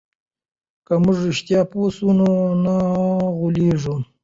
[0.85, 2.29] که موږ رښتیا پوه سو نو
[2.63, 2.75] نه
[3.37, 3.95] غولېږو.